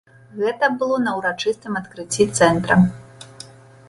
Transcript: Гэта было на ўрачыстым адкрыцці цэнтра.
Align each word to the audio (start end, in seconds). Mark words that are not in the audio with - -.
Гэта 0.43 0.69
было 0.83 0.95
на 1.07 1.11
ўрачыстым 1.17 1.77
адкрыцці 1.81 2.27
цэнтра. 2.37 2.79